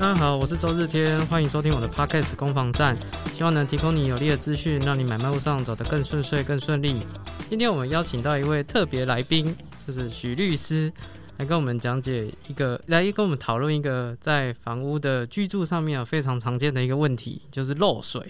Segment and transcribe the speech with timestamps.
[0.00, 2.98] 大家好，我是周日天，欢迎收听我的 Podcast 攻防战，
[3.34, 7.02] 希望能提供你有力的资讯，让你买卖路上走得更顺遂、更顺利。
[7.50, 9.54] 今天我们邀请到一位特别来宾，
[9.86, 10.90] 就是许律师，
[11.36, 18.22] 来跟我们讲解一个，来跟我们讨论一个在房屋的居住上面啊非常常见的一个问题，就是漏水。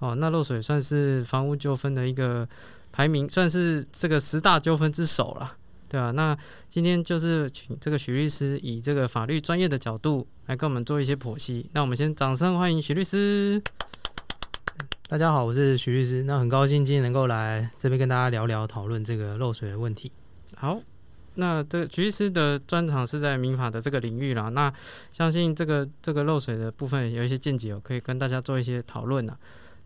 [0.00, 2.46] 哦，那漏水算是房屋纠纷的一个
[2.90, 5.52] 排名，算是这个十大纠纷之首了。
[5.96, 6.36] 对啊，那
[6.68, 11.70] 今天就是请这个徐律师以这个法律专业的角度来跟我们做一些剖析。
[11.72, 13.62] 那我们先掌声欢迎徐律师。
[15.08, 16.24] 大家好，我是徐律师。
[16.24, 20.12] 那很高兴今天能够来这边跟大家聊聊讨论这个漏水的问题。
[20.54, 20.78] 好，
[21.36, 24.50] 那这个徐律师的专长是在民法的这个领域啦。
[24.50, 24.70] 那
[25.14, 29.38] 相信这个这个漏水的部分有一些见解，我可以跟大家做一些讨论啊。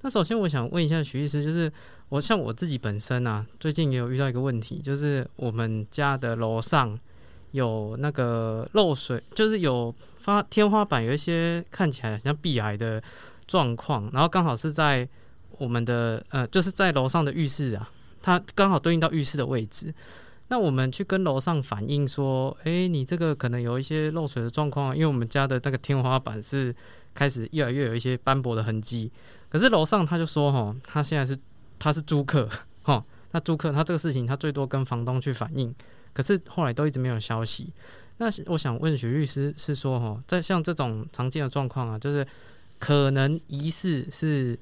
[0.03, 1.71] 那首先我想问一下徐律师，就是
[2.09, 6.99] 我像我自己本身啊，最近也有遇到一个问题，就是我们家的楼上
[7.51, 13.03] 有那个漏水，就是有发天花板有一些看起来像壁癌的
[13.47, 15.07] 状况，然后刚好是在
[15.59, 17.91] 我们的呃，就是在楼上的浴室啊，
[18.23, 19.93] 它刚好对应到浴室的位置。
[20.49, 26.75] 那我们去跟楼上反映说，诶，你这个可能有一些漏水的状况，因为我们家的那个天花板是
[27.15, 29.13] 开始越来越有一些斑驳的痕迹。
[29.51, 31.37] 可是楼上他就说，哈，他现在是
[31.77, 32.49] 他是租客，
[32.83, 35.75] 哈， 那租客他这个事情他最多跟房东去反映，
[36.13, 37.73] 可是后来都一直没有消息。
[38.19, 42.25] 那我想问许律师是说，哈，在像这种常见的状况啊，就是
[42.79, 44.57] 可能疑似是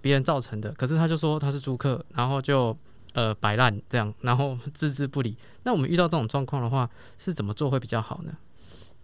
[0.00, 2.76] 别人造成的，可是他就说他是租客，然后就
[3.12, 5.36] 呃摆烂这样，然后置之不理。
[5.62, 8.36] 那我们遇到这种状况的话，是怎么做会比较好呢？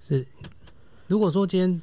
[0.03, 0.27] 是
[1.07, 1.81] 如果说今天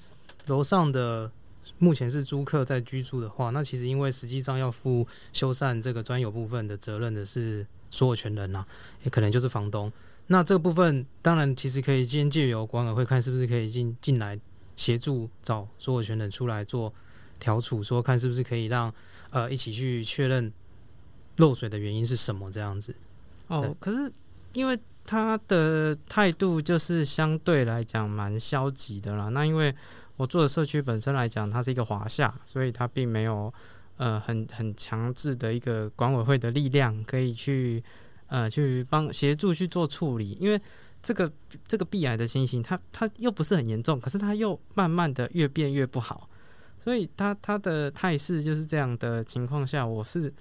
[0.48, 1.31] 楼上的。
[1.78, 8.66] 目前是租客在居住的话，那其实因为实际上要负修缮这个专有部分的责任的是所有权人呐，
[9.04, 9.92] 也可能就是房东。
[10.28, 14.39] 那这个部分当然其实可以先借由管委会看是不是可以进进来
[14.77, 16.94] 协助找所有权人出来做
[17.39, 18.94] 调处，说看是不是可以让
[19.32, 20.52] 呃一起去确认
[21.38, 22.95] 漏水的原因是什么这样子。
[23.48, 24.10] 哦，可是
[24.54, 29.76] 因为他的态度就是相对来讲蛮消极的啦，那因为。
[30.17, 33.53] 我做的社区本身来讲，它是一个华夏，所以它并没有
[33.98, 37.83] 呃很很强制的一个管委会的力量可以去
[38.27, 40.58] 呃去帮协助去做处理，因为
[41.04, 41.30] 这个
[41.67, 46.30] 这个壁癌的情形，它它又不是很严重，可是它又慢慢的越变越不好，
[46.80, 50.33] 所以它它的态势就是这样的情况下，我是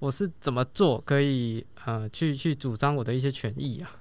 [0.00, 3.92] 我是怎么做可以呃去去主张我的一些权益啊？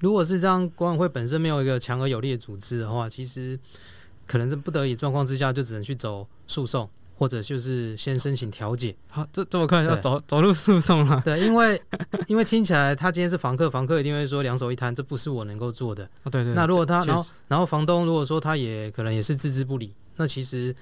[0.00, 3.60] 如果是这样，管委会本身没有一个强而有力的组织的话，其实。
[4.32, 6.88] 可能是不得已状况之下，就只能去走诉讼，
[7.18, 8.96] 或者就是先申请调解。
[9.10, 11.20] 好，这这么快要走走入诉讼了？
[11.22, 11.78] 对，因为
[12.28, 16.08] 因为听起来他今天是房客，房客一定会说两手一摊，这不是我能够做的。
[16.30, 16.54] 对对。
[16.54, 20.74] 那如果他然后然后房东如果说他也可能也是置之不理，那其实。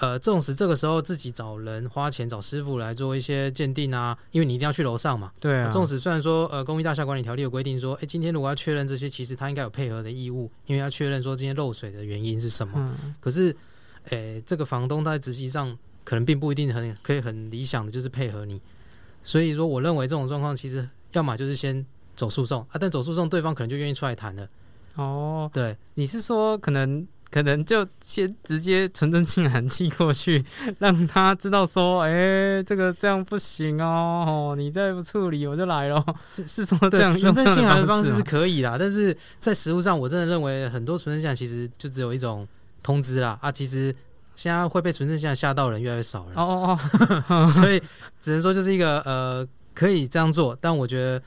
[0.00, 5.32] 呃，纵使这个时候自己找人花钱找师傅来做一些鉴定啊，因为你一定要去楼上嘛。
[5.40, 5.68] 对啊。
[5.72, 12.74] 纵使虽然说呃，公寓大厦管理条例有规定说，哎，今天如果要确认这些，其实他应该有配合的义务，因为要确认说今天漏水的原因是什么。
[12.76, 13.12] 嗯。
[13.18, 13.52] 可是，
[14.10, 18.60] 诶，这个房东他在执行上可能并不一定很可以很理想的就是配合你，
[19.24, 21.84] 所以说我认为这种状况其实要么就是先
[22.14, 24.48] 走诉讼啊，但走诉讼对方可能就愿意出来谈了。
[24.94, 25.50] 哦。
[25.52, 27.04] 对，你是说可能？
[27.30, 30.44] 可能就先直接纯真信函寄过去，
[30.78, 36.02] 让他知道说，哎，这个这样不行哦，你再不处理，我就来了。
[36.26, 42.48] 是是说这样纯真信函的方式是可以啦，但是在实物上，我真的认为很多纯真信函其实就只有一种
[42.82, 43.94] 通知啦啊，其实
[44.34, 46.32] 现在会被纯真信函吓到人越来越少了。
[46.34, 47.78] 哦哦哦， 所以
[48.20, 51.22] 只能说就是一个呃，可以这样做，但我觉得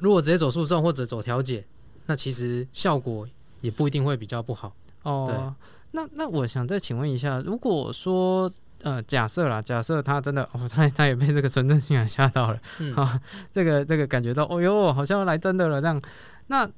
[0.00, 1.64] 如果直接走诉讼或者走调解，
[2.06, 3.28] 那其实效果
[3.60, 4.74] 也不一定会比较不好。
[5.02, 5.54] 哦，
[5.92, 8.50] 那那我想再请问一下，如果说
[8.82, 12.60] 呃，假设啦，假设他真的哦，他他也被这个纯正信仰吓到了，
[12.96, 13.20] 啊，
[13.52, 16.00] 这个这个感觉到，哦哟，好像来真的了这样，
[16.46, 16.68] 那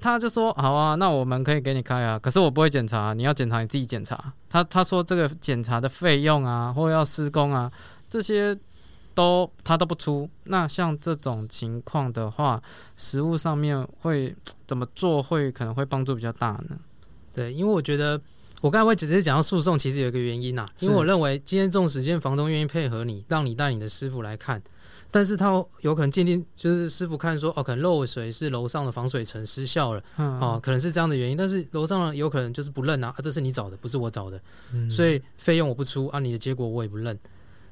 [0.00, 4.32] 他就说好啊，那我们可以给你开啊，可是我不会检查，你要检查你自己检查。
[4.48, 7.70] 他他说这个检查的费用啊，或要施工啊，
[8.08, 8.56] 这些
[9.14, 10.30] 都他都不出。
[10.44, 12.62] 那像这种情况的话，
[12.96, 14.32] 实物上面会
[14.64, 16.76] 怎么做会可能会帮助比较大呢？
[17.38, 18.20] 对，因为我觉得
[18.60, 24.60] 我刚才会直接讲到诉讼，其实有一个原因呐，因为我认为今天这种时间，房东愿意配合你，让你带你的师傅来看，
[25.12, 34.40] 但是他有可能鉴定，就是师傅看说，哦，可能漏水是楼上的防水层失效了，哦，可能是这样的原因，但是楼上有可能就是不认啊，啊，这是你找的，不是我找的，
[34.90, 37.16] 所以费用我不出，啊，你的结果我也不认，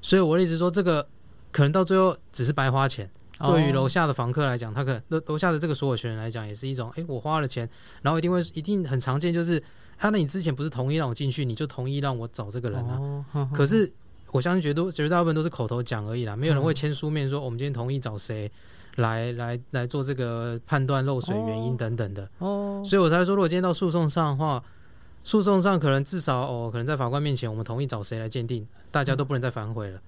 [0.00, 1.04] 所以我的意思说，这个
[1.50, 3.10] 可能到最后只是白花钱。
[3.38, 7.68] 对于楼下的房客来讲，他可能楼楼下的这个所有权人来讲，也是一种，哎，我花了钱，
[8.02, 9.58] 然后一定会一定很常见，就是，
[9.98, 13.50] 啊，那你之前不是同意让我进去，你就同意让我找这个人啊？
[13.52, 13.92] 可是
[14.32, 18.50] 我相信绝多绝大部分都是口头讲而已啦，没有人会签书面说我们今天同意找谁
[18.96, 22.28] 来来来做这个判断漏水原因等等的。
[22.38, 24.62] 哦，所以我才说，如果今天到诉讼上的话，
[25.22, 30.00] 诉讼上可能至少哦，可能在法官面前，我们同意找谁来鉴定，大家都不能再反悔了，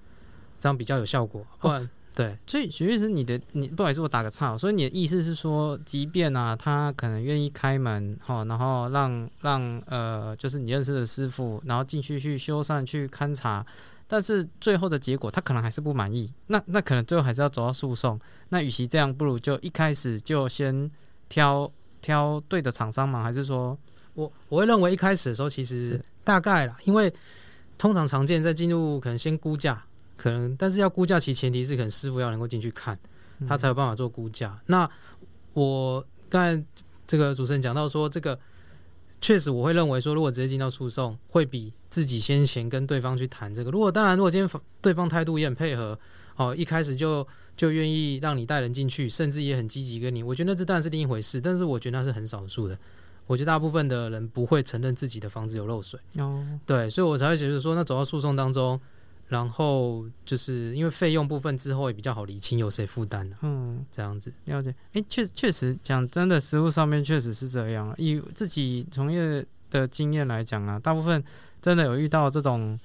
[0.59, 1.45] 这样比较有效果。
[1.59, 4.57] 不然，对所以徐律师，你的你不好意思，我打个岔哦。
[4.57, 13.65] 所以你的意思是说，即便啊，他可能愿意开门哈，然后让让呃，就是你认识的师傅，然后进去去修缮、去勘察，
[14.05, 18.19] 但是最后的结果他可能还是不满意，那那可能最后还是要走到诉讼。
[18.49, 20.91] 那与其这样，不如就一开始就先
[21.29, 21.71] 挑
[22.01, 23.23] 挑对的厂商嘛？
[23.23, 23.77] 还是说，
[24.15, 27.13] 我我会认为一开始的时候，其实大概啦，因为
[27.77, 29.81] 通常常见在进入可能先估价，
[30.19, 32.99] 可能但是要估价，其前提是可能师傅要能够进去看，
[33.47, 34.59] 他才有办法做估价。
[34.65, 34.89] 那
[35.53, 36.61] 我刚才
[37.07, 38.37] 这个主持人讲到说，这个
[39.21, 43.71] 确实我会认为说，如果直接进到诉讼，会比自己先前跟对方去谈这个。
[43.71, 45.97] 如果当然，如果今天对方态度也很配合，
[46.35, 47.25] 哦，一开始就
[47.55, 51.39] 就愿意让你带人进去，甚至也很积极跟你，我觉得那这当然是另一回事。
[51.39, 52.77] 但是我觉得那是很少数的。
[53.25, 58.79] 我觉得大部分的人不会承认自己的房子有漏水，哦，对，所以我才会觉得说，那走到诉讼当中，
[59.29, 63.85] 然后就是因为费用部分之后也比较好理清由谁负担呢、嗯。
[63.91, 64.33] 这样子。
[64.45, 67.93] 了解，诶，确确实讲真的，实物上面确实是这样。
[67.97, 71.23] 以自己从业的经验来讲啊，大部分
[71.61, 72.77] 真的有遇到这种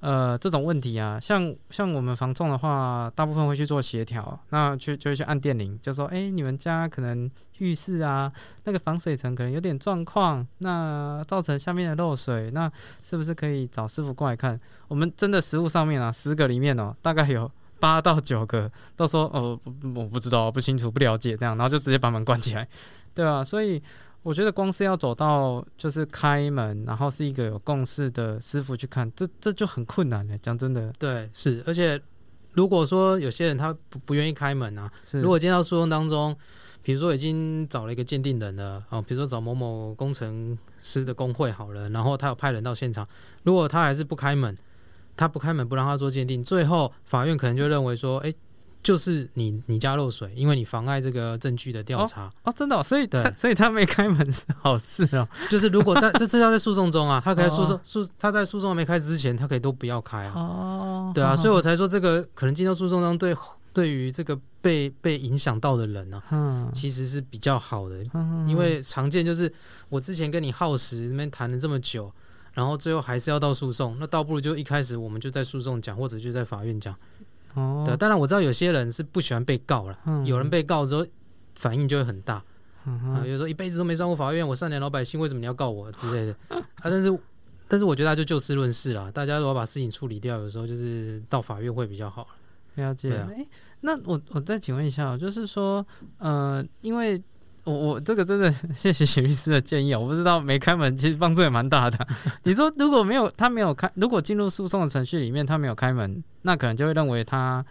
[0.00, 1.18] 呃这种问题啊。
[1.18, 8.32] 像像我们房仲的话，大部分会去做协调，那去就会去按电铃，就说诶，你们家可能浴室啊
[8.64, 12.70] 那个防水层可能有点状况，那造成下面的漏水，那
[13.02, 14.58] 是不是可以找师傅过来看？
[14.88, 19.58] 我们真的实物上面啊，十个里面哦，大概有八到九个都说哦，
[19.94, 22.66] 我不知道，不清楚，不了解这样，然后就直接把门关起来，
[23.14, 23.82] 对啊，所以
[24.22, 30.36] 我觉得光是要走到就是开门，然后是一个有共识的师傅去看，这这就很困难了。
[30.38, 32.00] 讲真的，对，是，而且
[32.54, 36.36] 如果说有些人他不不愿意开门啊，是如果今天到诉讼当中，
[36.86, 43.04] 比如说已经找了一个鉴定人了，哦，比如说找某某工程师的工会好了，然后他有派人到现场，
[43.42, 44.56] 如果他还是不开门，
[45.16, 48.32] 他不开门不让他做鉴定，最后法院可能就认为说，哎，
[48.84, 52.30] 就是你你家漏水，因为你妨碍这个证据的调查。
[52.44, 55.26] 哦，真的哦、所以所以他没开门是好事哦。
[55.50, 60.32] 就是如果他这这要在诉讼中啊，他可以诉讼哦诉他在诉讼还没开始之前，他可以都不要开啊。
[60.36, 63.34] 哦，对啊，所以我才说这个可能进到诉讼中对
[63.76, 69.52] 对于这个被被影响到的人呢、啊，嗯，其实是比较好的，嗯因为常见就是
[69.90, 72.10] 我之前跟你耗时那边谈了这么久，
[72.54, 76.96] 然后最后还是要到诉讼，那倒不如就一开始我们就在诉讼讲，或者就在法院讲。
[77.52, 81.06] 哦，对，当然我知道有些人是不喜欢被告了，嗯有人被告之后
[81.56, 82.42] 反应就会很大，
[82.86, 86.64] 嗯啊，哼有时候一辈子都没上过法院，我善良老百姓为什么你要告我之类的啊？
[86.84, 87.18] 但是
[87.68, 92.26] 但是我觉得他就就事论事啦，大家如果把事情处理掉，有时候就是到法院会比较好。
[92.76, 93.26] 了解。
[93.80, 95.86] 那我我再请问一下哦，就是说，
[96.18, 97.22] 呃，因为
[97.64, 102.06] 我我这个真的谢谢许律师的建议啊，我不知道没开门其实帮助也蛮大的。
[102.44, 107.64] 你说如果没有他没有开，如果进入诉讼的程序里面他没有开门，那可能就会认为他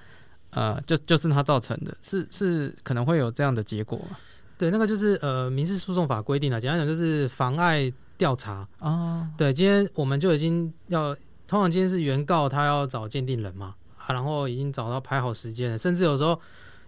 [0.51, 4.17] 呃就就是他造成的，是是可能会有这样的结果吗
[4.57, 8.65] 对，那个就是呃民事诉讼法规定的，简单讲就是妨碍调查。
[8.79, 11.13] 哦，对，今天我们就已经要，
[11.45, 13.75] 通常今天是原告他要找鉴定人嘛，啊，
[14.13, 16.39] 然后已经找到排好时间了，甚至有时候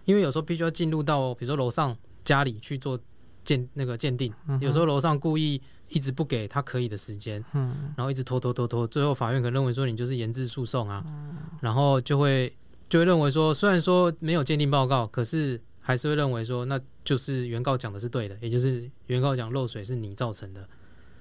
[0.04, 2.98] 因为有时候必须要进入到比如说楼上家里去做
[3.44, 7.42] 鉴那个鉴定，嗯有时候楼上故意一直不给他可以的时间。
[7.54, 11.12] 嗯然后一直拖拖拖拖，最后法院可能认为说你就是延滞诉讼啊，哦
[11.60, 12.52] 然后就会
[12.88, 20.68] 就会认为说，虽然说没有鉴定报告，可是还是会认为说，那就是原告讲的是对的，也就是原告讲漏水是你造成的，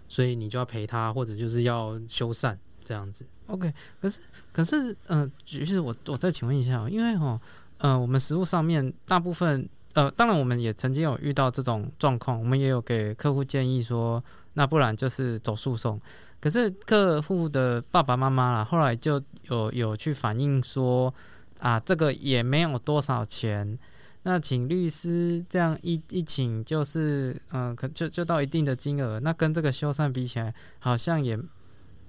[0.09, 3.25] 所以你就要赔他，或者就是要修缮这样子。
[3.47, 4.19] OK，可是
[4.51, 7.39] 可是，呃，其实我我再请问一下，因为哈，
[7.77, 14.23] 呃，我们实务上面大部分，呃，当然我们也曾经有遇到这种状况，我们也有给客户建议说，
[14.53, 15.99] 那不然就是走诉讼。
[16.39, 21.13] 可是客户的爸爸妈妈啦，后来就有有去反映说，
[21.59, 23.77] 啊，这个也没有多少钱，
[24.23, 31.39] 那请律师这样一一请就是，嗯、可就就到一定的金额，那跟这个修缮比起来，好像也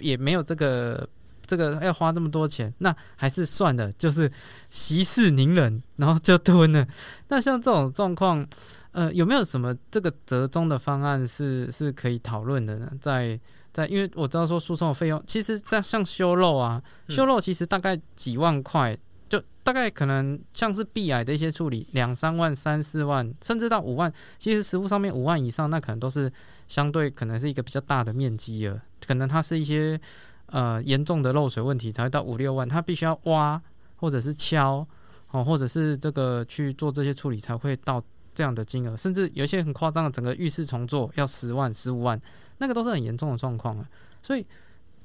[0.00, 1.08] 也没有这个
[1.48, 4.30] 这个要花这么多钱，那还是算了，就是
[4.68, 6.86] 息事宁人，然后就吞了。
[7.28, 8.46] 那像这种状况，
[8.92, 12.92] 呃，有没有什么这个折中的方案是是可以讨论的呢？
[13.00, 13.40] 在
[13.72, 18.96] 在，因为我知道说诉讼的费用，其实像像修漏啊，修漏其实大概几万块，
[19.28, 26.32] 就大大概可能像是壁癌的一些处理，两三万、三四万，甚至到五万，其实实物上面五万以上，那可能都是
[26.68, 30.00] 相对可能是一个比较大的面积了，可能它是一些
[30.48, 33.60] 呃严重的漏水问题才会到五六万，它必须要挖
[33.96, 34.86] 或者是敲
[35.30, 38.02] 哦，或者是这个去做这些处理才会到
[38.34, 42.20] 这样的金额，甚至有一些很夸张的，整个浴室重做要十万、十五万，
[42.58, 43.88] 那个都是很严重的状况了，
[44.22, 44.46] 所以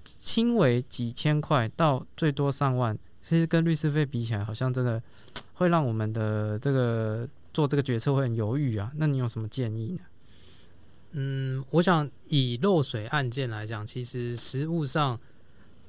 [0.03, 2.97] 轻微几千块到最多上万。
[3.21, 5.01] 其实跟律师费比起来，好像真的
[5.53, 8.91] 会让我们的这个做这个决策会很犹豫啊。
[8.97, 9.99] 那你有什么建议呢？
[11.13, 15.17] 嗯，我想以漏水案件来讲，其实实物上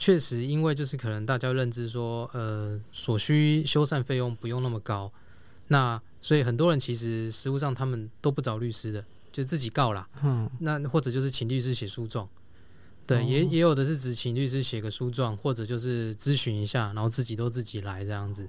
[0.05, 5.11] 确实因为就是可能大家认知说，呃，所需修缮费用不用那么高，
[5.69, 10.07] 那所以很多人其实实物上他们都不找律师的，就自己告啦。
[10.23, 12.29] 嗯，那或者就是请律师写诉状。
[13.07, 18.47] 对，也也有的是只请律师写个诉状，或者就是咨询一下，然后自己都自己来这样子。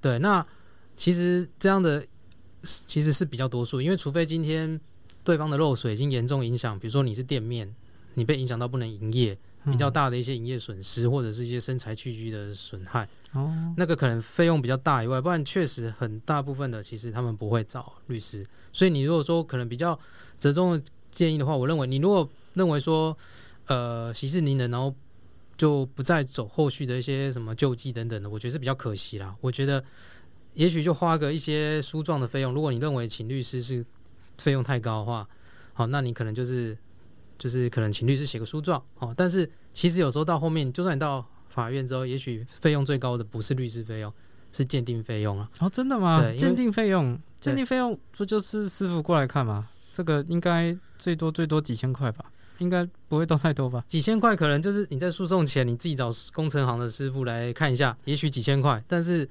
[0.00, 0.46] 对，那
[0.94, 2.06] 其实这样的
[2.62, 4.80] 其实是比较多数，因为除非今天
[5.24, 7.74] 对方的漏水已经严重影响，比如说你是店面，
[8.14, 18.46] 你被影响到不能营业，比较大的一些营业损失，或者是一些生财器具的损害，哦，那个可能费用比较大以外，不然确实很大部分的其实他们不会找律师。
[18.72, 19.98] 所以你如果说可能比较
[20.38, 23.16] 折中的建议的话，我认为你如果认为说。
[23.66, 24.92] 呃，息事宁人，然后
[25.56, 29.34] 就不再走后续的一些什么救济等等的，我觉得是比较可惜啦。
[29.40, 29.82] 我觉得
[30.54, 33.86] 也许就花个一些书状的费用，如果你认为请律师是
[34.36, 35.26] 费用太高的话，
[35.74, 36.76] 好，那你可能就是
[37.42, 39.12] 就是可能请律师写个诉状，哦。
[39.16, 44.12] 但是其实有时候到后面，就算你到法院之后，也许费用最高的不是律师费用，
[44.52, 45.50] 是鉴定费用啊。
[45.58, 46.22] 哦，真的吗？
[46.38, 49.66] 鉴定费用，鉴定费用不就是师傅过来看吗？
[49.92, 52.26] 这个应该最多最多几千块吧。
[52.58, 53.84] 应该不会到太多吧？
[53.88, 58.80] 几千块可能就是你在诉讼前你自己找工程行的师傅来看一下，也许几千块。
[58.86, 59.28] 但是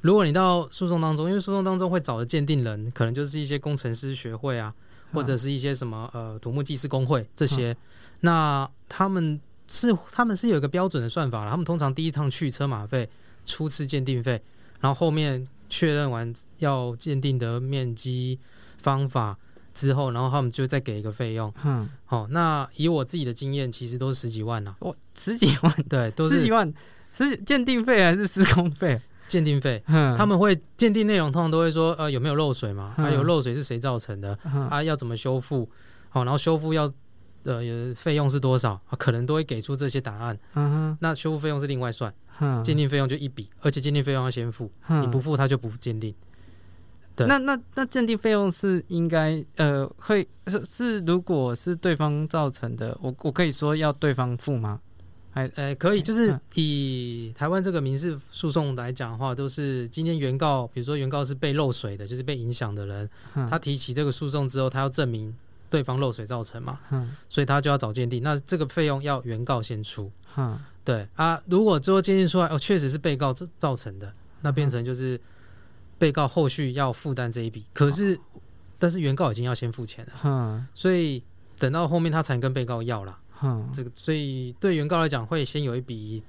[0.00, 4.74] 如果你到诉讼当中，因为诉讼当中会找的鉴定人，可能就是一些工程师学会啊，
[5.12, 7.76] 或者是一些什么呃土木技师工会这些，
[8.20, 11.50] 那他们是他们是有一个标准的算法了。
[11.50, 13.08] 他们通常第一趟去车马费、
[13.46, 14.42] 初次鉴定费，
[14.80, 18.38] 然后后面确认完要鉴定的面积
[18.78, 19.38] 方法。
[19.74, 21.50] 之后，然后他们就再给一个费用。
[21.64, 24.76] 嗯，好，那以我自己的经验，其实都是十几万呐。
[24.80, 26.70] 我十几万，对，都是十几万，
[27.10, 29.00] 是鉴定费还是施工费？
[29.32, 29.82] 鉴定费。
[29.86, 32.92] 嗯，他们会鉴定内容，通常都会说，呃，有没有漏水嘛？
[32.98, 34.38] 还有漏水是谁造成的？
[34.68, 35.66] 啊，要怎么修复？
[36.10, 36.92] 好，然后修复要
[37.44, 37.62] 呃
[37.96, 38.78] 费用是多少？
[38.98, 40.38] 可能都会给出这些答案。
[41.00, 42.12] 那修复费用是另外算，
[42.62, 44.70] 鉴定费用就一笔，而且鉴定费用要先付，
[45.00, 46.14] 你不付他就不鉴定。
[47.16, 54.80] 那那那鉴定费用是应该呃会是是如果是对方造成的，我我可以说要对方付吗？
[55.32, 63.10] 还呃可以，就是以台湾这个民事诉讼来讲的话，都是今天原告，比如说原告是被漏水的，就是被影响的人，
[63.50, 65.34] 他提起这个诉讼之后，他要证明
[65.68, 74.12] 对方漏水造成嘛，嗯，所以他就要找鉴定，那这个费用要原告先出，嗯，对啊，如果最后鉴定出来哦确实是被告造造成的，
[74.42, 75.20] 那变成就是。
[75.98, 78.18] 被告后续要负担这一笔，可是，
[78.76, 81.22] 但是原告已经要先付钱了，所以
[81.60, 83.16] 等到后面他才跟被告要了，
[83.72, 86.22] 这个，所以对原告来讲会先有一笔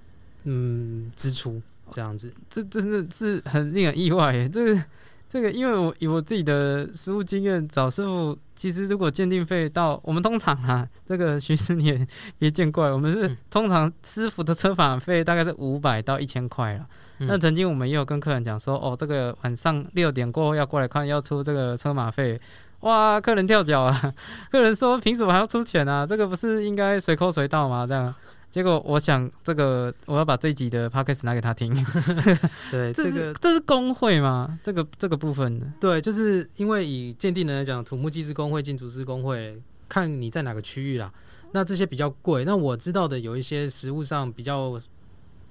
[0.43, 4.83] 嗯支出这样子，这真的是很令人意外耶，这个
[5.29, 16.87] 这个，因为我以我自己的实务经验，找师傅其实如果鉴定费到我们通常啊，这个徐师你也别见怪，我们是通常师傅的车法费大概是五百到一千块了。
[17.19, 22.39] 那曾经我们也有跟客人讲说，哦，这个晚上六点过后要过来看，要出这个车马费，
[22.83, 24.13] 哇，客人跳脚啊！
[24.51, 26.05] 客人说，凭什么还要出钱啊？
[26.05, 27.87] 这个不是应该随扣随到吗？
[27.87, 28.13] 这样，
[28.51, 31.73] 结果我想，这个我要把这一集的 podcast 拿给他听。
[32.69, 34.59] 对，这个这是工会吗？
[34.61, 41.11] 这个这个部分的，对，就是因为以鉴定人来讲，土木技师工会、建筑师工会，看你在哪个区域啦。
[41.53, 44.77] 那这些比较贵，那我知道的有一些实物上比较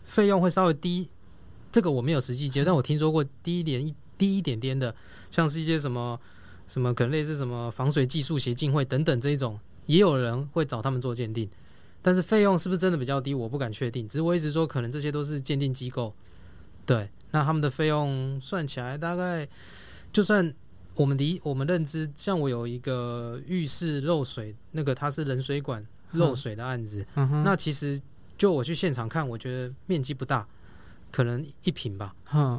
[0.04, 1.08] 费用会稍微低。
[1.70, 4.94] 这个我没有实际接，但我听说过低一点、低一点点的，
[5.30, 6.20] 像是一些什么
[6.73, 11.47] 什么，可能类似什么防水技术协进会等等这一种，也有人会找他们做鉴定，
[12.00, 14.09] 但是费用是不是真的比较低，我不敢确定。
[14.09, 16.14] 只是我一直说，可能这些都是鉴定机构，
[16.87, 19.47] 对，那他们的费用算起来大概，
[20.11, 20.50] 就算
[20.95, 27.07] 我们离我们认知，像我有一个浴室漏水，那个它是冷水管漏水的案子，
[27.45, 28.00] 那其实
[28.38, 30.49] 就我去现场看，我觉得面积不大。
[31.12, 32.14] 可能一瓶吧，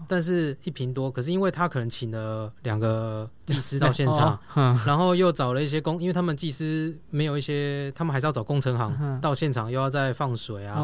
[0.07, 4.39] 但是一瓶多，可是因为他可能请了两个技师到 现场，
[4.86, 10.75] 然后又找了一些工，因为他们技师没有一些，他们还是要找工程行到现场，又要再放水啊，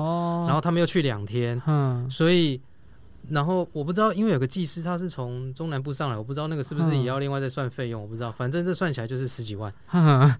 [0.48, 1.62] 然后他们又去两天，
[2.10, 2.60] 所以
[3.30, 8.32] 然后我不知道，因为有个技师他是从中南部上来，我不知道那个是不是也要另外再算费用，我不知道。
[8.32, 9.72] 反正这算起来就是十几万。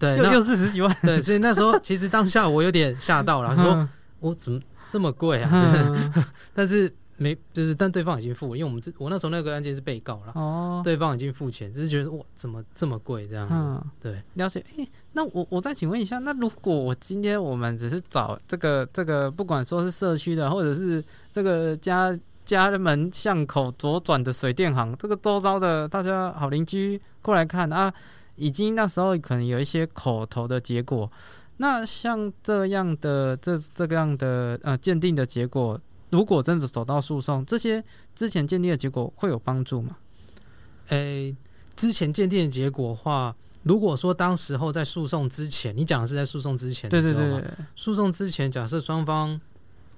[0.00, 0.92] 对，又又是十几万。
[1.04, 4.58] 对，所以那时候其实当下我有点吓到了，说我怎么
[4.88, 6.12] 这么贵啊？
[6.52, 6.92] 但是。
[7.22, 13.86] 没，就是但对方已经付了，因为我们这我那时候那个案件是被告了，哦，对方已经付钱，只是觉得哇，怎么这么贵这样子？
[14.00, 14.64] 对，了解。
[14.78, 27.92] 哎，那我我再请问一下，那如果我今天我们只是找这个这个，不管说是社区的，或者是这个家家门巷口左转的水电行，这个周遭的大家好邻居过来看啊，
[28.36, 31.12] 已经那时候可能有一些口头的结果，
[31.58, 35.78] 那像这样的这这个样的呃鉴定的结果。
[36.10, 37.82] 如果真的走到诉讼，这些
[38.14, 39.96] 之前鉴定的结果会有帮助吗？
[40.88, 41.34] 诶，
[41.76, 47.40] 之前鉴定的结果话，如果说当时候在诉讼之前，你讲的是在诉讼之前的时候吗？
[47.76, 49.40] 诉讼之前，假设双方，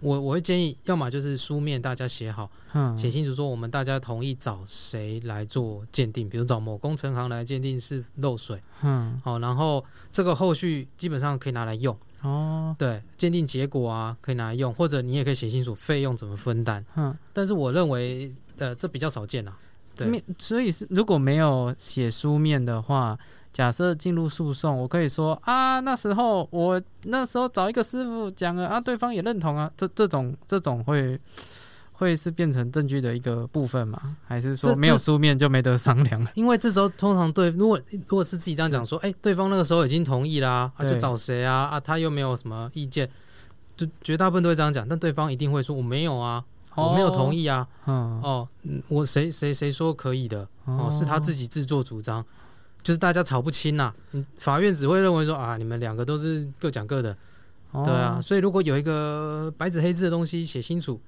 [0.00, 2.50] 我我会建议，要么就是书面大家写好，
[2.96, 11.96] 写清楚说我们大家同意找谁来做鉴定，比如找某工程行来鉴定是漏水，嗯，好，然后这个后续基本上可以拿来用。
[12.22, 16.84] 哦，对，鉴定结果啊，可以拿来用，或者你也可以写清楚费用怎么分担。
[16.96, 19.56] 嗯，但是我认为，呃，这比较少见啊。
[19.94, 23.18] 对，所以是如果没有写书面的话，
[23.52, 31.20] 假设进入诉讼，我可以说啊，那时候我那时候找一个师傅讲了啊，对方也认同啊，这这种这种会。
[32.02, 34.16] 会是变成证据的一个部分吗？
[34.26, 36.26] 还是说没有书面就没得商量？
[36.34, 41.64] 因为这时候通常对，如果如果是自己这样讲说，哎，对方那个时候已经同意啦，啊，就找谁啊？
[41.66, 43.08] 啊，他又没有什么意见，
[43.76, 44.86] 就绝大部分都会这样讲。
[44.88, 46.44] 但对方一定会说我没有啊，
[46.74, 47.66] 我没有同意啊。
[47.86, 48.48] 哦，
[48.88, 50.46] 我谁谁谁说可以的？
[50.64, 52.24] 哦，是他自己自作主张，
[52.82, 53.94] 就是大家吵不清呐。
[54.38, 57.16] 法院只会认为说啊，你们两个都是各讲各的，
[57.84, 58.20] 对啊。
[58.20, 61.00] 所以如果有一个白纸黑字的东西写清楚。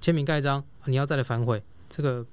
[0.00, 2.24] 签名盖章，你要再来反悔，这个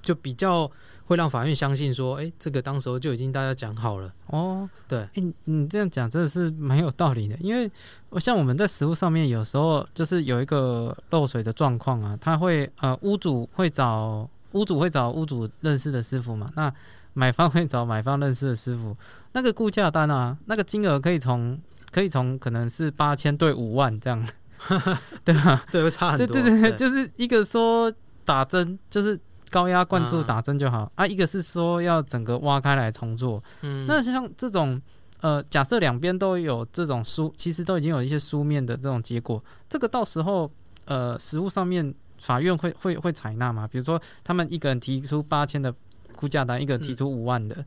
[0.00, 0.70] 就比较
[1.06, 4.68] 会让法院相信说，哎，这个当时候就已经大家讲好了哦。
[4.86, 7.70] 对，哎，你这样讲真的是蛮有道理的，因为
[8.10, 16.72] 我像我们在实物上面，有时候就是有一个漏水的状况啊，他会呃，屋主会找屋主会找屋主认识的师傅嘛，那
[17.12, 18.96] 买方会找买方认识的师傅，
[19.32, 24.26] 那个估价单啊，那个金额可以从可以从可能是八千对五万这样。
[25.24, 25.64] 对吧？
[25.70, 26.26] 对，会差很多。
[26.26, 27.92] 对对对，就是一个说
[28.24, 29.18] 打针，就是
[29.50, 33.42] 高压灌注打针就好啊；一个是说要整个挖开来重做。
[33.62, 34.80] 嗯，那像这种
[35.20, 40.50] 呃，假设两边都有这种书，其实都已经有一些书面的这种结果，这个到时候
[40.86, 43.68] 呃，实物上面法院会会会采纳吗？
[43.70, 45.74] 比如说他们一个人提出八千的
[46.14, 47.64] 估价单，一个人提出五万的，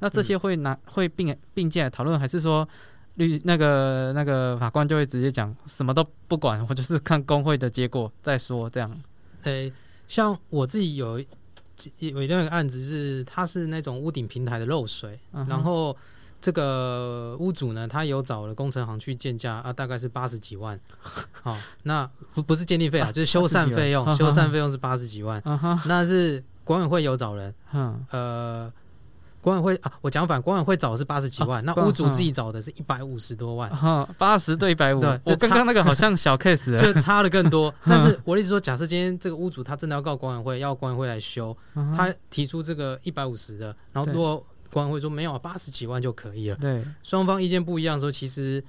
[0.00, 2.68] 那这些会拿会并并进来讨论，还是说？
[3.16, 8.90] 律那个那个法官就会直接讲什么都不管，我就是看工会的结果再说这样。
[9.42, 9.72] 诶，
[10.08, 11.18] 像我自己有
[11.98, 15.18] 有一个案子是，它是那种屋顶平台的漏水，
[15.48, 15.96] 然后
[16.40, 20.78] 这个屋主呢，他有找了工程行去建价啊，大概是八十几万。
[21.32, 25.42] 好，那不不是鉴定费啊， 就是修缮费用，修缮费用是八十几万。
[25.86, 28.72] 那是管委会有找人，嗯，呃。
[29.42, 33.70] 管委会啊，我讲反，管委会找的是八十几万，那屋主自己找的是一百五十多万，
[34.18, 37.74] 八十对一百五，我刚刚那个好像小 case， 就差的更多。
[37.86, 41.56] 但是我的意思说，假设今天这个屋主他真的要告管委会，要管委会来修，
[41.96, 48.62] 他提出这个一百五十的，然后如果管委会说没有啊，八十几万就可以了，对，双方意见不一样的时候，其实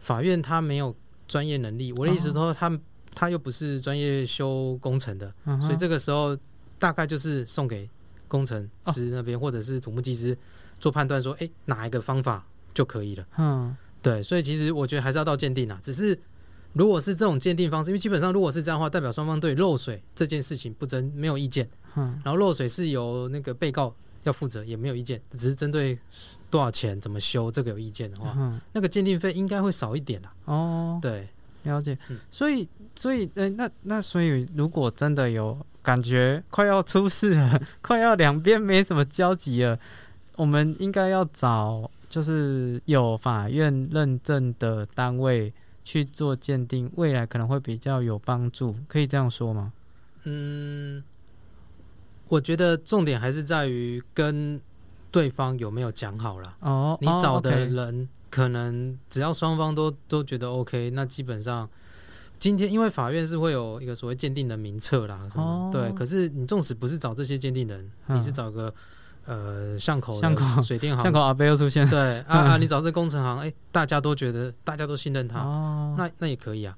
[0.00, 0.94] 法院他没有
[1.28, 1.92] 专业能力。
[1.92, 2.76] 我的意思说，他
[3.14, 6.36] 他又不是专业修工程的，所以这个时候
[6.80, 7.88] 大概就是送给。
[8.28, 10.36] 工程师那边或者是土木技师
[10.78, 13.26] 做判断，说，哎，哪一个方法就可以了？
[13.38, 15.80] 嗯，对，所以其实我觉得还是要到鉴定啊。
[15.82, 16.18] 只是
[16.74, 21.68] 如果是这种鉴定方式，因为基本上如果是这样的话，代表双方对漏水这件事情不争，没有意见。
[21.96, 25.98] 嗯，然后漏水是由那个被告要负责，也没有意见，只是针对
[26.50, 30.34] 多少钱怎么修这个有意见的话，嗯那个鉴定费应该会少一点啦。
[30.44, 31.28] 哦，对，
[31.62, 31.96] 了解。
[32.30, 35.58] 所以，所以，呃，那那所以，如果真的有。
[35.86, 39.78] 感觉快要出事了， 快要两边没什么交集了。
[40.34, 45.52] 我们应该要找就是有法院认证的单位
[45.84, 48.74] 去做鉴定，未来可能会比较有帮助。
[48.88, 49.72] 可以这样说吗？
[50.24, 51.04] 嗯，
[52.26, 54.60] 我觉得重点还是在于跟
[55.12, 56.56] 对方有没有讲好了。
[56.62, 61.70] 哦，你找的人可能只要双方都都觉得 OK，那基本上。
[62.38, 65.90] 今天因为法院是会有一个所谓鉴定的名册啦，什么对？
[65.92, 68.72] 可是你纵使不是找这些鉴定人，你是找个
[69.24, 72.56] 呃巷口巷口水电行巷口阿贝又出现，对啊啊！
[72.56, 75.38] 你找这工程行，哎，大家都觉得大家都信任他，
[75.96, 76.76] 那那也可以啊。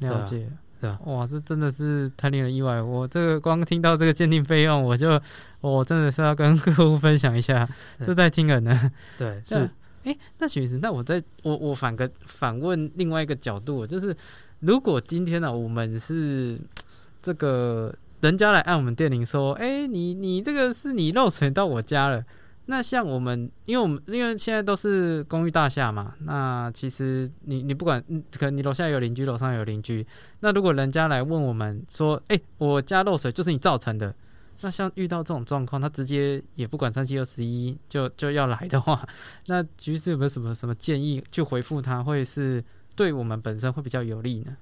[0.00, 0.48] 了解，
[0.80, 0.98] 对吧？
[1.06, 2.80] 哇，这真的是太令人意外！
[2.80, 5.20] 我这个光听到这个鉴定费用，我就
[5.60, 7.68] 我真的是要跟客户分享一下，
[8.06, 8.92] 这太惊人了。
[9.16, 9.68] 对，是。
[10.04, 14.16] 哎，那许师，那我在我我反个反问另外一个角度，就是
[14.60, 16.58] 如果今天呢，我们是
[17.22, 22.24] 这个人家来按我们电铃说，哎，你你这个是你漏水到我家了。
[22.70, 27.98] 那像我们，因为我们因为现在都是公寓大厦嘛，那其实你你不管，
[28.32, 30.06] 可能你楼下有邻居，楼上有邻居。
[30.40, 34.14] 那如果人家来问我们说，哎，我家漏水就是你造成的，
[34.60, 39.02] 那像遇到这种状况，他直接也不管三七二十一就就要来的话，
[39.46, 42.62] 那局势有没有什么什么建议去回复他，会是
[42.98, 44.56] 对我们本身会比较有利呢？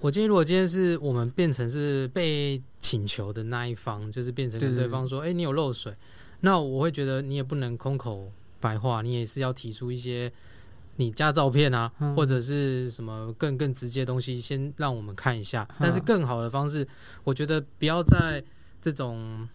[0.00, 5.94] 我建议，如果今天是我们变成是被请求的那一方，就是变成跟对方说，哎，你有漏水。
[6.40, 10.32] 那我会觉得你也不能空口白话，你也是要提出一些
[10.96, 15.64] 你加照片啊，或者是什么更更直接的东西，先让我们看一下。
[15.78, 16.84] 但是更好的方式，
[17.22, 18.42] 我觉得不要在
[18.80, 19.48] 这种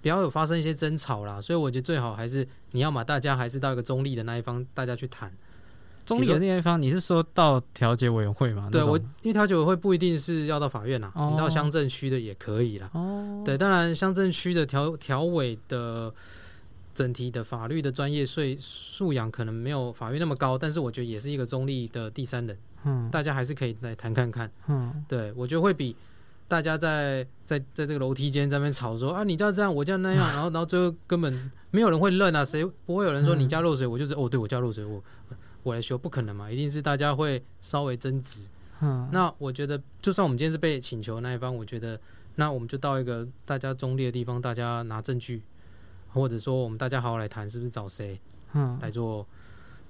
[0.00, 1.38] 不要有发生一些争吵啦。
[1.38, 5.30] 所以我觉得最好还是你要嘛，大家还是到一个中立的那一方，大家去谈。
[6.06, 8.68] 中立的那一方，你是说到调解委员会吗？
[8.70, 12.88] 对我，因为调解委员会不一定是要到法院呐，你到乡镇区的也可以啦。
[12.94, 16.14] 哦，对，当然乡镇区的调调委的
[16.94, 22.56] 整体的法律的专业税素养可能没有法院那么高，但是我觉得也是一个中立的第三人。
[22.84, 24.48] 嗯，大家还是可以来谈看看。
[24.68, 25.96] 嗯，对我觉得会比
[26.46, 35.02] 大家在在在这个楼梯间在那边吵说啊，你家这样，我家那样， 然后然后最后根本没有人会认啊，谁不会有人说你家漏水，我就是哦，对我家漏水我。
[35.66, 38.48] 我来修不可能嘛，一定是大家会稍微争执。
[38.80, 41.98] 嗯，那我觉得，就算我们今天是被请求那一方，我觉得，
[42.36, 45.42] 那我们就到一个大家中立的地方，大家拿证据，
[46.12, 48.20] 或者说我们大家好好来谈，是不是找谁，
[48.52, 49.26] 嗯，来做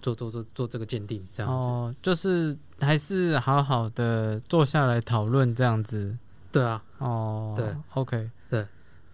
[0.01, 1.69] 做做做做这个鉴定，这样子。
[1.69, 6.17] 哦，就是还是好好的坐下来讨论这样子。
[6.51, 6.83] 对啊。
[6.97, 7.53] 哦。
[7.55, 7.77] 对。
[7.93, 8.31] OK。
[8.49, 8.67] 对。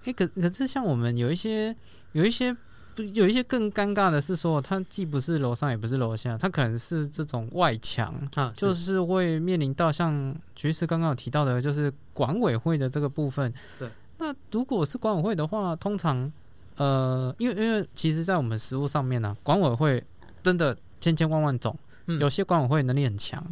[0.04, 1.74] 哎，可可是像我们有一些
[2.12, 2.56] 有一些。
[2.94, 13.52] 不有一些更尴尬的是说，它既不是楼上也不是楼下，它可能是这种外墙啊，就是会面临到像局势刚刚有提到的，就是管委会的这个部分。
[13.78, 16.30] 对，那如果是管委会的话，通常
[16.76, 20.02] 呃，因为因为其实，在我们实务上面呢，管委会
[20.42, 21.76] 真的千千万万种，
[22.20, 23.42] 有些管委会能力很强，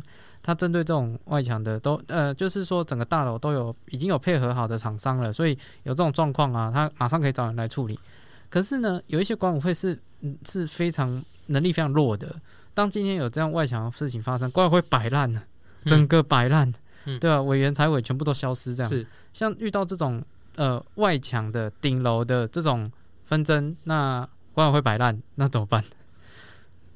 [0.43, 7.99] 它针对这种外墙的都呃，就是说整个大楼都有已经有配合好的厂商了，所以有这种状况啊，他马上可以找人来处理。
[8.51, 12.35] 可是呢，有一些管委会是嗯是非常能力非常弱的。
[12.75, 15.43] 当今天有这样外墙的事情发生，管委会摆烂了，
[15.85, 16.73] 整个摆烂，
[17.05, 17.41] 对吧？
[17.43, 18.91] 委员、财委全部都消失，这样。
[18.91, 19.07] 是。
[19.33, 20.23] 像遇到这种
[20.57, 22.91] 呃外墙的顶楼的这种
[23.25, 25.85] 纷争，那管委会摆烂，那怎么办？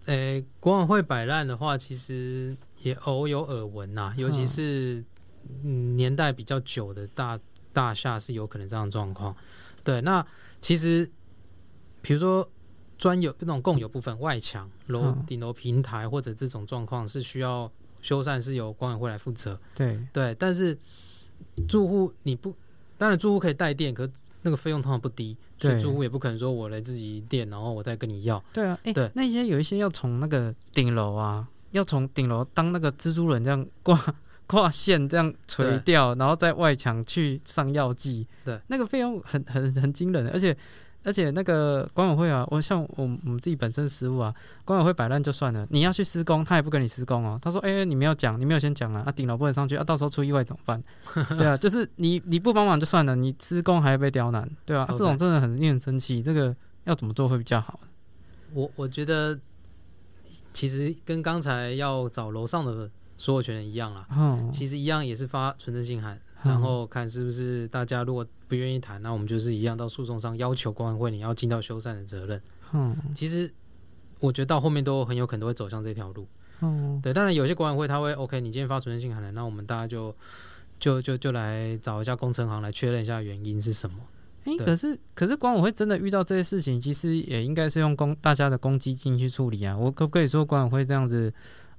[0.07, 5.05] 诶，管委会摆烂的话，其实也偶有耳闻呐，尤其是
[5.62, 7.38] 嗯年代比较久的大
[7.73, 9.37] 大厦是有可能这样状况。
[9.85, 10.27] 对，那
[10.61, 11.09] 其实。
[12.05, 12.47] 比如说，
[12.99, 17.71] 专有那种共有部分外墙、楼顶楼平台或者这种状况是需要
[18.03, 19.59] 修缮，是由管委会来负责。
[19.75, 20.79] 对对，但是
[21.67, 22.55] 住户你不，
[22.99, 24.07] 当然住户可以带电，可
[24.43, 28.43] 那个费用通常不低，所以住户也不可能说我来自己电，然后我再跟你要。
[28.53, 34.14] 对啊，哎，对，那些有一些要从那个顶楼啊，要从顶楼当那个蜘蛛人这样挂
[34.47, 38.29] 挂线这样垂掉，然后在外墙去上药剂。
[38.45, 40.55] 对，那个费用很很很惊人，而且。
[41.05, 47.38] 而且那个管委会啊，我像我我们自己本身失误啊，管委会摆烂就算了，你要去施工，他也不跟你施工哦。
[47.43, 50.83] 他说：“哎，你没有讲，你没有先讲啊， 啊，顶楼不能上去啊，到时候出意外怎么办？”
[51.37, 56.23] 对啊，就是你 你不帮忙就算了，你施工还要被刁难，对啊，这种真的很令人生气。
[56.23, 57.79] 这个要怎么做会比较好？
[58.53, 59.38] 我我觉得
[60.53, 66.19] 其实跟刚才要找楼上的所有权人一样啊，其实一样也是发存证信函。
[66.45, 72.40] 然后看是不是大家如果不愿意谈，那我们就是一样到诉讼上要求管委会你要尽到修缮的责任。
[72.73, 73.53] 嗯，其实
[74.21, 76.27] 我觉得到后面都很有可能会走向这条路。
[76.61, 80.14] 嗯，对，当然有些管委会他会 OK，你今天发存证信函了，那我们大家就
[80.79, 83.97] 就就就来找一下工程行来确认一下原因是什么。
[84.45, 89.77] 哎，可是可是管委会真的遇到这些事情，其实也应该是用公大家的公积金去处理啊。
[89.77, 91.33] 我可不可以说管委会这样子？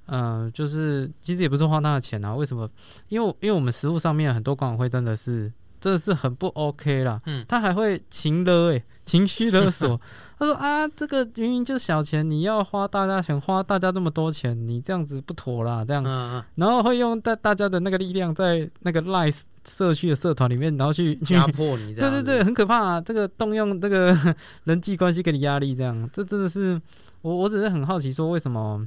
[0.08, 2.70] 嗯，就是其实也不是花他的钱啊，为什么？
[3.08, 7.20] 因为因为我们实物上面很多管委会真的是真的是很不 OK 啦。
[7.26, 10.00] 嗯，他还会情勒诶，情绪勒索。
[10.38, 16.04] 他说啊，这个明明就小钱，你要花大家钱，花大家这么多钱，你这样子不妥啦，这样。
[16.04, 16.44] 嗯嗯。
[16.56, 19.32] 然后会用大大家的那个力量，在那个 i
[19.64, 21.94] 社区的社团里面，然后去压迫你。
[21.94, 23.00] 对对对，很可怕啊！
[23.00, 24.14] 这个动用这个
[24.64, 26.80] 人际关系给你压力，这样，这真的是
[27.22, 28.86] 我我只是很好奇，说为什么？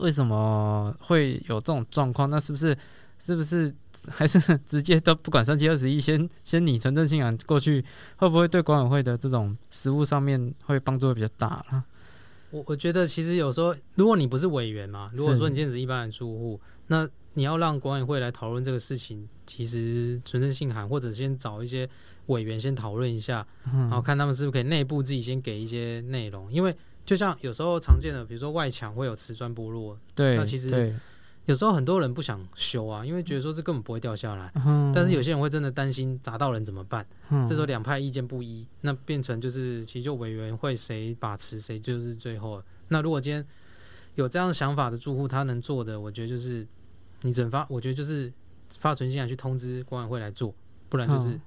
[0.00, 2.28] 为什么会有这种状况？
[2.28, 2.76] 那是不是
[3.18, 3.72] 是不是
[4.10, 7.84] 还是 直接都不管三七二十一，先先拟纯正信函过去，
[8.16, 11.84] 会不会对管委会的这种实务上面会帮助会比较大了？
[12.50, 21.88] 我我觉得其实有时候，如果你不是委员嘛，如果说你今天是一般的住户，那你要让管委会来讨论这个事情，其实纯正信函或者先找一些
[22.26, 30.94] 委员先讨论一下，然后看他们是不是可以内部自己先给一些内容，因为就像有时候常见的，比如说外墙会有瓷砖剥落，对，那其实对
[31.46, 37.06] 有时候很多人不想修啊，因为觉得说这根本不会掉下来，嗯但是有些人会真的担心砸到人怎么办？
[37.30, 42.62] 嗯这时候两派意见不一，那变成就是其实就委员会谁把持谁就是最后。
[42.88, 43.44] 那如果今天
[44.16, 46.66] 有这样想法的住户，他能做的，我觉得就是
[47.22, 48.32] 你整发，我觉得就是
[48.78, 50.54] 发存信函去通知管委会来做，
[50.88, 51.40] 不然就是嗯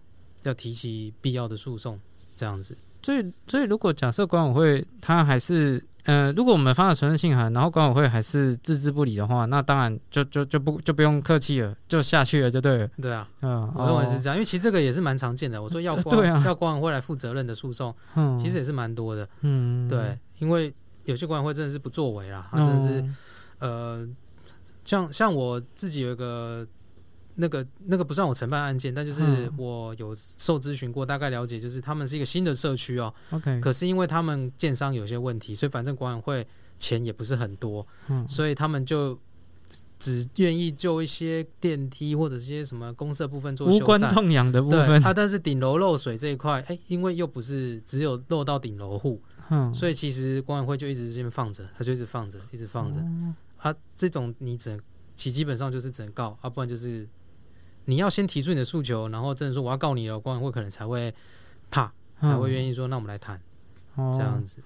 [0.43, 1.99] 要提起必要的诉讼
[2.37, 2.77] 这样子。
[3.01, 12.89] 所以，所以如果假设管委会他还是呃，如果我们发了传真信函，然后管委会还是置之不理的话，那当然就就就不就不用客气了，就下去了，就对了。
[12.99, 15.61] 对啊，嗯，我认为是哦这样，因为其实这个也是蛮常见的。
[15.61, 15.95] 我说要
[16.43, 19.27] 要管委会来负责任的诉讼，嗯，其实也是蛮多的。
[19.41, 20.73] 嗯，对，因为
[21.05, 23.09] 有些管委会真的是不作为啦，他真的是、哦
[23.59, 24.07] 呃，
[24.85, 26.65] 像像我自己有一个
[27.39, 29.53] 那个那个不算我承办案件，但就是嗯。
[29.57, 36.47] 我有受咨询过，大概了解，就是他们是一个新的社区哦，OK，可是因为他们建商有些问题，所以反正管委会
[36.77, 38.27] 钱也不是很多，嗯。
[38.27, 39.17] 所以他们就
[39.97, 43.79] 只愿意就一些电梯或者是一些什么公社部分做无。
[43.79, 52.99] 关痛痒的部分，对啊，但是顶楼漏水这一块，哎，因为又不是只有漏到顶楼户，嗯，所以其实管委会就一直这边放着，他就一直放着，一直放着。
[52.99, 53.33] 哦。
[53.57, 54.79] 啊，这种你只能
[55.15, 57.05] 其基本上就是只能告啊，不然就是
[57.89, 61.11] 你要先提出你的诉求，然后真的说我要告你了，管委会可能才会
[61.71, 63.41] 怕，才会愿意说那我们来谈
[63.95, 64.61] 哦这样子。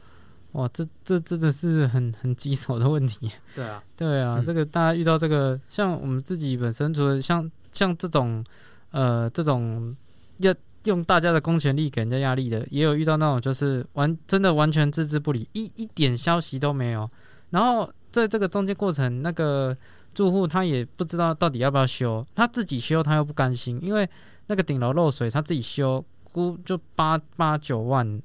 [0.52, 3.32] 哇，这这真的是很很棘手的问题。
[3.56, 8.44] 对啊，对啊，嗯这个大家遇到这个，像我们自己本身，除了像像这种
[8.92, 9.96] 呃这种
[10.40, 17.10] 要用大家的公权力给人家压力的，也有遇到那种就是完真的完全置之不理，一一点消息都没有。
[17.50, 19.76] 然后在这个中间过程，那个
[20.14, 24.08] 住户他也不知道到底要不要修，他自己修他又不甘心，因为
[24.48, 28.22] 那个顶楼漏水，他自己修估就八八九万。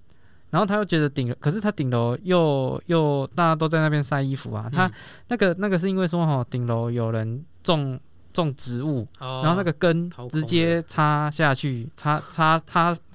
[0.51, 4.93] 然后他又觉得顶，可是他顶楼又又大家都在那边晒衣服啊，他嗯
[5.29, 8.01] 那个那个是因为说哈，顶楼有人种
[8.43, 12.95] 种植物，哦然后那个根直接插下去，插插 插，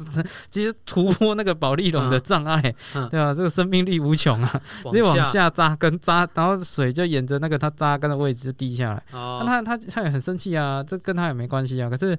[0.50, 2.62] 直接突破那个保利龙的障碍，
[2.96, 9.04] 嗯对啊，这个生命力无穷啊，直接往下扎根扎，然后水就沿着那个它扎根的位置就滴下来。
[9.12, 12.18] 哦那、他他他也很生气啊，这跟他也没关系啊，可是。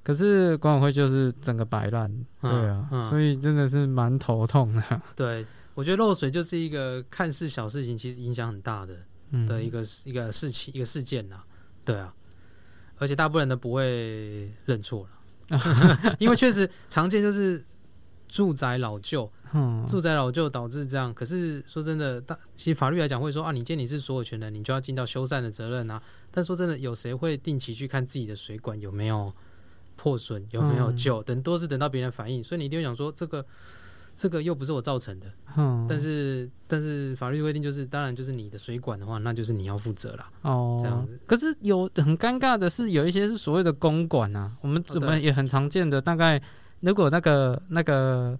[0.00, 4.82] 可是管委会就是整个摆烂，对啊，嗯所以真的是蛮头痛的。
[5.14, 8.94] 对，我觉得漏水就是一个看似小事情，其实影响很大的
[9.32, 11.36] 嗯，的一个一个事情一个事件呐。
[11.84, 12.14] 对啊，
[12.98, 15.08] 而且大部分人都不会认错
[15.50, 17.64] 了， 因为确实常见就是
[18.28, 21.12] 住宅老旧，嗯，住宅老旧导致这样。
[21.14, 26.02] 可是说真的，大其实法律来讲会说啊，你既然你是所有权人，你就要尽到修缮的责任啊。
[26.30, 29.32] 但说真的，有谁会定期去看自己的水管有没有
[29.96, 31.22] 破损，有没有嗯旧？
[31.22, 33.44] 等都是等到别人反映，所以你一定会想说这个。
[34.20, 35.26] 这个又不是我造成的，
[35.56, 40.28] 嗯，但是但是法律规定就是，当然就是你的水管的话，那就是你要负责啦。
[40.42, 41.16] 哦，这样子。
[41.24, 46.02] 可是有很尴尬的是，有一些是所谓的公管啊，我们哦我们也很常见的。
[46.02, 46.42] 大概
[46.80, 48.36] 如果那个那个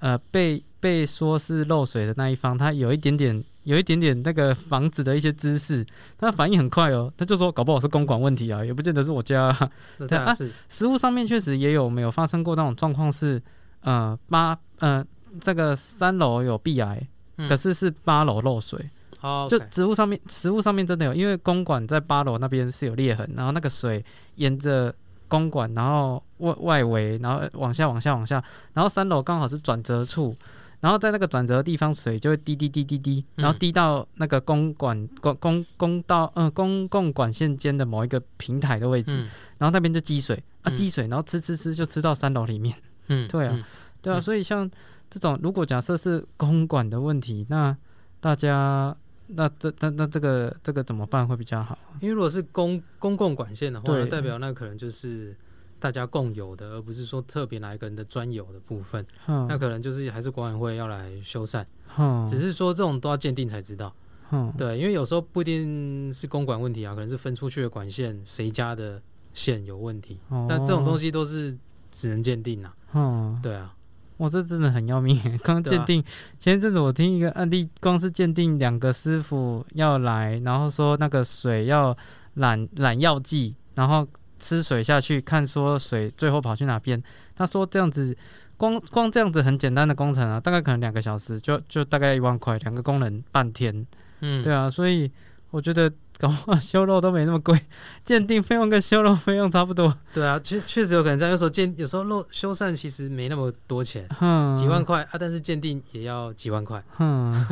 [0.00, 5.82] 呃被被说是漏水的那一方，他有一点点有一点点那个房子的一些知识，
[6.18, 9.70] 他反应很快哦，他就说搞不好是公管问题啊，也不见得是我家、啊。
[9.96, 13.40] 那对当然是，实物上面确实也有没有发生过那种状况是，
[13.80, 15.02] 呃八呃
[15.40, 17.48] 这个三楼有壁癌，嗯。
[17.48, 18.90] 可是是八楼漏水。
[19.20, 24.92] 哦，就植物上面，植物上面真的有，因为公馆在八楼那边是有裂痕，然后那个水沿着
[25.28, 28.42] 公馆，然后外外围，然后往下往下往下，
[28.72, 30.34] 然后三楼刚好是转折处，
[30.80, 39.30] 然后在那个转折的地方，水就会滴滴滴滴滴，然后嗯滴到那个公馆公公公道嗯、公共管线间的某一个平台的位置，嗯。
[39.58, 40.74] 然后那边就积水啊嗯。
[40.74, 43.62] 积水，然后吃吃吃就吃到三楼里面，嗯，对啊嗯。
[44.02, 44.20] 对啊，嗯。
[44.20, 44.68] 所以像
[45.12, 47.76] 这种如果假设是公馆的问题，那
[48.18, 48.96] 大家
[49.26, 51.76] 那这那那这个这个怎么办会比较好？
[52.00, 55.36] 因为如果是公公共管线的话，那代表那可能就是
[55.78, 59.04] 大家共有的，而不是说特别哪一个人的专有的部分。
[59.26, 63.94] 嗯那可能就是还是管委会要来修缮，哼只是说这种都要鉴定才知道。
[64.30, 69.02] 哼对，因为有时候不一定是公管问题啊，可能是分出去的管线谁家的
[69.34, 70.18] 线有问题。
[70.30, 71.54] 哦那这种东西都是
[71.90, 72.74] 只能鉴定啊。
[72.94, 73.74] 嗯，对啊，
[74.22, 75.38] 哇，这真的很要命耶！
[75.42, 76.02] 刚鉴定，
[76.38, 81.96] 前一阵子我听一个案例，光是鉴定两个师傅要来，然后说那个水要
[82.34, 84.06] 染染药剂，然后
[84.38, 87.02] 吃水下去，看说水最后跑去哪边。
[87.34, 88.16] 他说这样子，
[88.56, 93.84] 光光这样子很简单的工程啊，大概可能两个小时就就大概一万块，两个工人半天。
[94.20, 95.10] 嗯，对啊，所以
[95.50, 97.60] 我觉得搞不好修肉都没那么贵，
[98.04, 99.92] 鉴定费用跟修肉费用差不多。
[100.14, 101.32] 对啊，其实确实有可能这样。
[101.32, 106.80] 有时候鉴有时候漏修缮其实没那么多钱，哼，几万块啊，但是鉴定也要几万块。
[106.96, 107.44] 哼，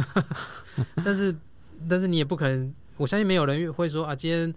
[1.04, 1.35] 但是
[1.88, 4.54] 但是你也不可能，我相信没有人会说啊，今天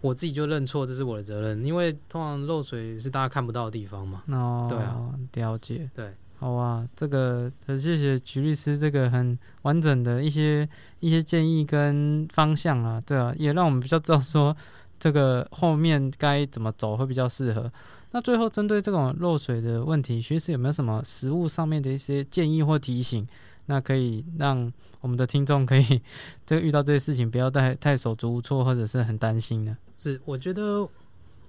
[0.00, 4.22] 我自己就认错，这是我的责任，因为通常漏水是大家看不到的地方嘛。
[4.28, 5.90] 哦，对啊，了解。
[5.94, 14.56] 对，好啊，这个很谢谢徐律师这个很完整的一些一些建议跟方向啊，对啊，也让我们比较知道说
[14.98, 17.70] 这个后面该怎么走会比较适合。
[18.10, 23.24] 那最后针对这种漏水的问题，徐律师有没有什么实物上面的一些建议或提醒？
[23.66, 26.02] 那可以让我们的听众可以
[26.44, 29.78] 这个遇到这些事情不要太太手足无措或者是很担心呢？
[29.96, 30.84] 是，我觉得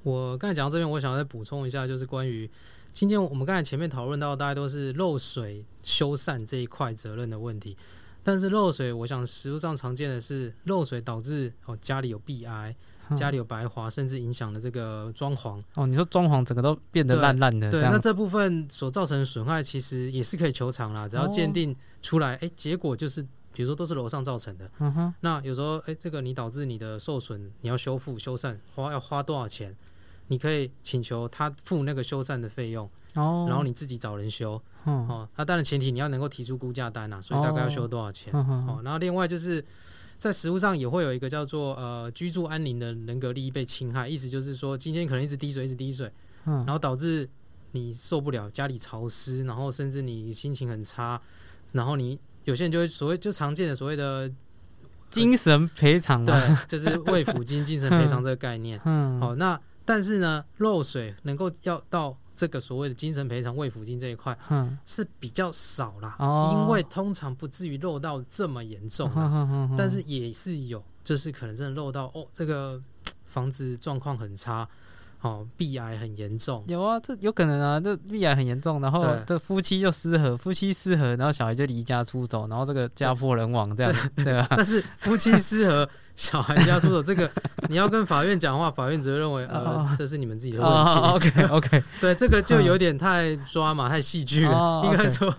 [0.03, 2.47] 我刚才讲到这边，我想再补充一下，就是关于
[2.93, 7.75] 今天我们刚才前面讨论到，大家都是漏水修缮这一块责任的问题。
[8.21, 12.73] 但是漏水，我想实物上常见的是漏水导致哦家里有壁癌、
[13.15, 15.59] 家里有白华，甚至影响了这个装潢。
[15.73, 29.75] 哦，你说装潢整个都变得烂烂的，对，那这部分所造成的损害，其实也是可以求偿啦，只要鉴哦定出来，哎、结果就是，比如说都是楼上造成的，嗯哼，那有时候，哎、这个你导致你的受损，你要修复修缮，花要花多少钱？
[30.33, 34.59] 你可以请求他付那个修缮的费用，哦，然后你自己找人修。
[34.85, 35.29] 嗯，哦。
[35.35, 38.33] 那当然前提你要能够提出估价单啊，所以大概要修多少钱。
[38.33, 38.81] 哦。
[38.83, 39.63] 然后另外就是
[40.17, 46.11] 在实物上也会有一个叫做呃居住安宁的人格利益被侵害，意思就是说今天可能一直滴水一直滴水，
[46.45, 46.55] 嗯。
[46.65, 47.29] 然后导致
[47.73, 51.21] 你受不了，家里潮湿，然后甚至你心情很差，
[51.73, 54.31] 然后你有些人就会所谓就常见的所谓的
[55.11, 58.81] 精神赔偿对啊，，就是慰抚金、精神赔偿这个概念。
[58.85, 66.51] 嗯，好，那但是呢，漏水能够要到这个所谓的精神赔偿慰抚金这一块嗯，是比较少啦，哦。
[66.53, 69.09] 因为通常不至于漏到这么严重
[69.77, 72.81] 但是也是有，就是可能真的漏到哦，这个
[73.25, 74.67] 房子状况很差，
[75.23, 76.63] 哦，鼻癌很严重。
[76.67, 84.47] 有啊，这有可能啊，这鼻癌很严重，然后这夫妻就失和，夫妻失和，然后小孩就离家出走，然后这个家破人亡这样，对吧？
[84.55, 87.29] 但是夫妻失和，小孩家出走，这个
[87.69, 90.91] 你要跟法院讲话，法院只会认为呃哦这是你们自己的问题。
[90.91, 94.51] 哦，OK OK， 对，这个就有点太抓嘛，太戏剧了。
[94.57, 95.33] 哦应该说，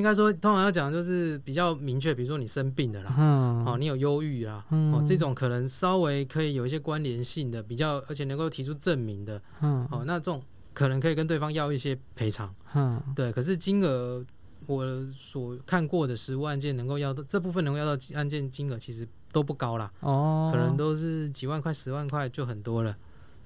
[0.00, 4.94] 应该说，通常要讲就是比较明确，比如说你生病的啦，嗯，哦，你有忧郁啦，嗯。
[4.94, 9.86] 哦，这种可能稍微可以有一些关联性的，比较而且能够提出证明的，嗯。
[9.90, 12.52] 哦，那这种可能可以跟对方要一些赔偿。
[12.74, 12.98] 嗯。
[13.14, 14.24] 对，可是金额
[14.66, 22.96] 我所看过的实物案件能够要到这部分能够要到案件金额其实都不高啦，哦，可能都是几万块、十万块就很多了。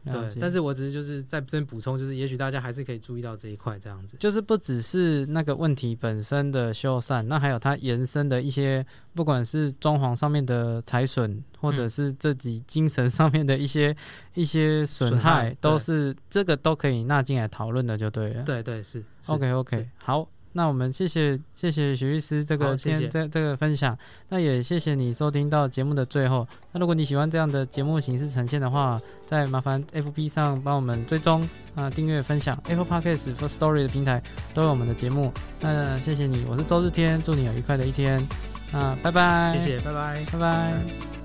[0.04, 4.16] 对，但是我只是就是在这边补充，就是也许大家还是可以注意到这一块这样子。
[4.20, 13.96] 就是不只是那个问题本身的修缮，那还有它延伸的一些，不管是装潢上面的财损，或者嗯是自己精神上面的一些
[14.34, 18.42] 一些损损害害，都是这个都可以纳进来讨论的，就对了。
[18.44, 19.02] 对对是。
[19.22, 26.46] 是，OK OK，是好，那我们谢谢谢谢徐律师这个今天这这个分享，那也谢谢你收听到节目的最后。
[26.72, 34.22] 那如果你喜欢这样的节目形式呈现的话，再麻烦 FB 上帮我们追踪啊、订阅、分享 Apple Podcast for Story 的平台
[34.54, 35.32] 都有我们的节目。
[35.60, 38.24] 那谢谢你，我是周日天，祝你有愉快的一天。
[38.72, 40.24] 那拜拜，谢谢，拜拜。
[40.32, 41.23] 拜拜。